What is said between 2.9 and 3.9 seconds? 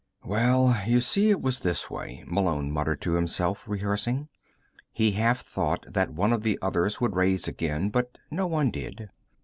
to himself,